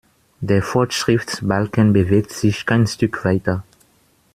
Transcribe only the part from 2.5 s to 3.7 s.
kein Stück weiter.